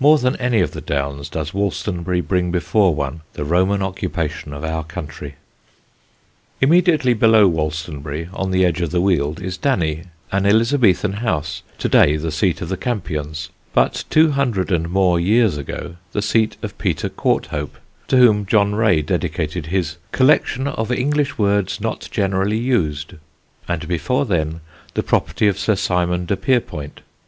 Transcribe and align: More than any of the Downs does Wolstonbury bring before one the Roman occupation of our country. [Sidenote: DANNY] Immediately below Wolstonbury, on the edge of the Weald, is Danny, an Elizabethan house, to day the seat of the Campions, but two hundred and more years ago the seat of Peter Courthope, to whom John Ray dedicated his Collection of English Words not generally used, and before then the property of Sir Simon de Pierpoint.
More 0.00 0.18
than 0.18 0.34
any 0.38 0.58
of 0.60 0.72
the 0.72 0.80
Downs 0.80 1.28
does 1.28 1.52
Wolstonbury 1.54 2.20
bring 2.20 2.50
before 2.50 2.92
one 2.96 3.20
the 3.34 3.44
Roman 3.44 3.80
occupation 3.80 4.52
of 4.52 4.64
our 4.64 4.82
country. 4.82 5.36
[Sidenote: 5.36 6.58
DANNY] 6.60 6.68
Immediately 6.68 7.14
below 7.14 7.48
Wolstonbury, 7.48 8.28
on 8.32 8.50
the 8.50 8.64
edge 8.64 8.80
of 8.80 8.90
the 8.90 9.00
Weald, 9.00 9.40
is 9.40 9.56
Danny, 9.56 10.02
an 10.32 10.46
Elizabethan 10.46 11.12
house, 11.22 11.62
to 11.78 11.88
day 11.88 12.16
the 12.16 12.32
seat 12.32 12.60
of 12.60 12.70
the 12.70 12.76
Campions, 12.76 13.50
but 13.72 14.02
two 14.10 14.32
hundred 14.32 14.72
and 14.72 14.88
more 14.88 15.20
years 15.20 15.56
ago 15.56 15.94
the 16.10 16.22
seat 16.22 16.56
of 16.60 16.76
Peter 16.78 17.08
Courthope, 17.08 17.78
to 18.08 18.16
whom 18.16 18.46
John 18.46 18.74
Ray 18.74 19.00
dedicated 19.00 19.66
his 19.66 19.96
Collection 20.10 20.66
of 20.66 20.90
English 20.90 21.38
Words 21.38 21.80
not 21.80 22.08
generally 22.10 22.58
used, 22.58 23.12
and 23.68 23.86
before 23.86 24.24
then 24.26 24.58
the 24.94 25.04
property 25.04 25.46
of 25.46 25.56
Sir 25.56 25.76
Simon 25.76 26.26
de 26.26 26.36
Pierpoint. 26.36 27.00